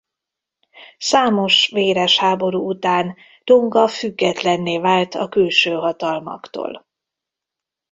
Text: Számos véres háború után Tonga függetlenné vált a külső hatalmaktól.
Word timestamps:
Számos 0.97 1.67
véres 1.73 2.17
háború 2.17 2.67
után 2.69 3.15
Tonga 3.43 3.87
függetlenné 3.87 4.77
vált 4.79 5.15
a 5.15 5.29
külső 5.29 5.71
hatalmaktól. 5.73 6.85